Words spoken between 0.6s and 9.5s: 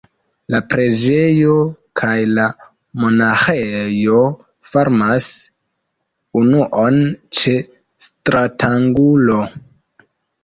preĝejo kaj la monaĥejo formas unuon ĉe stratangulo.